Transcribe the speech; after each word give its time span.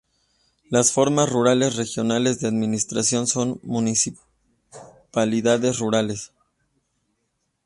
Las 0.67 0.91
formas 0.91 1.29
rurales 1.31 1.75
regionales 1.75 2.39
de 2.39 2.47
administración 2.47 3.27
son 3.27 3.59
municipalidades 3.61 5.77
rurales. 5.77 6.31